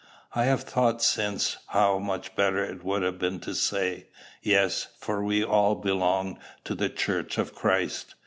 I 0.33 0.45
have 0.45 0.63
thought 0.63 1.03
since 1.03 1.57
how 1.67 1.99
much 1.99 2.35
better 2.35 2.65
it 2.65 2.83
would 2.83 3.03
have 3.03 3.19
been 3.19 3.39
to 3.41 3.53
say, 3.53 4.07
"Yes: 4.41 4.87
for 4.97 5.23
we 5.23 5.43
all 5.43 5.75
belong 5.75 6.39
to 6.63 6.73
the 6.73 6.89
church 6.89 7.37
of 7.37 7.53
Christ." 7.53 8.15